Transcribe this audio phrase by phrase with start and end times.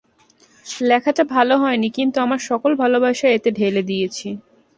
[0.81, 4.27] লেখাটা ভাল হয়নি, কিন্তু আমার সকল ভালবাসা এতে ঢেলে দিয়েছি।